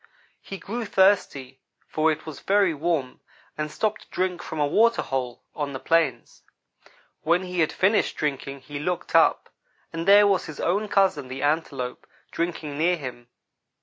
[0.41, 3.19] He grew thirsty, for it was very warm,
[3.55, 6.41] and stopped to drink from a water hole on the plains.
[7.21, 9.51] When he had finished drinking he looked up,
[9.93, 13.27] and there was his own cousin, the Antelope, drinking near him.